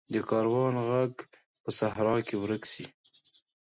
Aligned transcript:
د 0.13 0.15
کاروان 0.29 0.73
ږغ 0.87 1.13
په 1.63 1.69
صحرا 1.79 2.15
کې 2.27 2.35
ورک 2.41 2.63
شي. 2.73 2.85